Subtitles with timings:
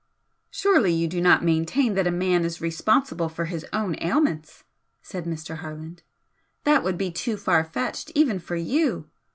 [0.49, 4.63] "Surely you do not maintain that a man is responsible for his own ailments?"
[5.03, 5.57] said Mr.
[5.57, 6.01] Harland
[6.63, 9.11] "That would be too far fetched, even for YOU!